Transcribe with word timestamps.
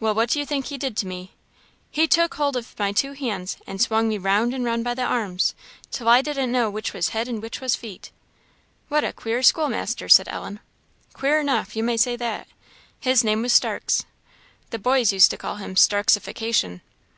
Well, 0.00 0.12
what 0.14 0.28
do 0.28 0.38
you 0.38 0.44
think 0.44 0.66
he 0.66 0.76
did 0.76 0.98
to 0.98 1.06
me? 1.06 1.32
He 1.90 2.06
took 2.06 2.34
hold 2.34 2.58
of 2.58 2.78
my 2.78 2.92
two 2.92 3.14
hands, 3.14 3.56
and 3.66 3.80
swung 3.80 4.06
me 4.10 4.18
round 4.18 4.52
and 4.52 4.66
round 4.66 4.84
by 4.84 4.92
the 4.92 5.00
arms, 5.02 5.54
till 5.90 6.10
I 6.10 6.20
didn't 6.20 6.52
know 6.52 6.68
which 6.68 6.92
was 6.92 7.08
head 7.16 7.26
and 7.26 7.40
which 7.40 7.62
was 7.62 7.74
feet." 7.74 8.10
"What 8.88 9.02
a 9.02 9.14
queer 9.14 9.42
schoolmaster!" 9.42 10.10
said 10.10 10.28
Ellen. 10.28 10.60
"Queer 11.14 11.40
enough; 11.40 11.74
you 11.74 11.82
may 11.82 11.96
say 11.96 12.16
that. 12.16 12.48
His 13.00 13.24
name 13.24 13.40
was 13.40 13.54
Starks; 13.54 14.04
the 14.68 14.78
boys 14.78 15.10
used 15.10 15.30
to 15.30 15.38
call 15.38 15.56
him 15.56 15.74
Starksification. 15.74 16.82